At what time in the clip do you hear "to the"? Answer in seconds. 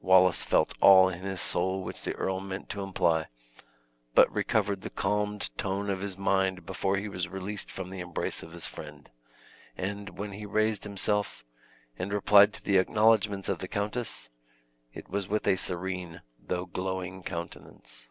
12.54-12.78